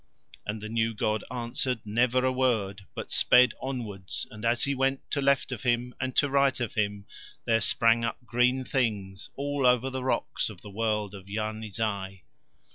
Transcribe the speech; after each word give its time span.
And 0.47 0.61
the 0.63 0.67
new 0.67 0.95
god 0.95 1.23
answered 1.29 1.81
never 1.85 2.25
a 2.25 2.31
word, 2.31 2.87
but 2.95 3.11
sped 3.11 3.53
onwards, 3.61 4.25
and 4.31 4.43
as 4.43 4.63
he 4.63 4.73
went 4.73 5.01
to 5.11 5.21
left 5.21 5.51
of 5.51 5.61
him 5.61 5.93
and 6.01 6.15
to 6.15 6.27
right 6.27 6.59
of 6.59 6.73
him 6.73 7.05
there 7.45 7.61
sprang 7.61 8.03
up 8.03 8.17
green 8.25 8.65
things 8.65 9.29
all 9.35 9.63
over 9.67 9.91
the 9.91 10.03
rocks 10.03 10.49
of 10.49 10.61
the 10.61 10.71
world 10.71 11.13
of 11.13 11.29
Yarni 11.29 11.69
Zai. 11.69 12.23